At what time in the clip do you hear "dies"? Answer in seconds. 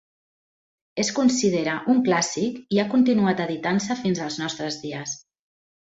4.89-5.19